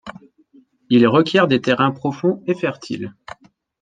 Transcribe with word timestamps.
Il 0.89 1.05
requiert 1.07 1.47
des 1.47 1.61
terrains 1.61 1.91
profonds 1.91 2.41
et 2.47 2.55
fertiles. 2.55 3.13